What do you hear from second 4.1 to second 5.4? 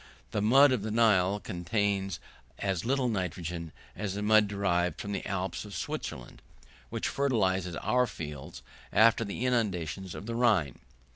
the mud derived from the